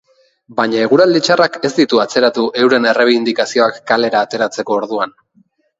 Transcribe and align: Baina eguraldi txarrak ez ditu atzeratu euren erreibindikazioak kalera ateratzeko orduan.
Baina 0.59 0.79
eguraldi 0.85 1.21
txarrak 1.27 1.59
ez 1.69 1.71
ditu 1.81 2.01
atzeratu 2.05 2.47
euren 2.65 2.91
erreibindikazioak 2.93 3.79
kalera 3.95 4.27
ateratzeko 4.31 4.81
orduan. 4.83 5.19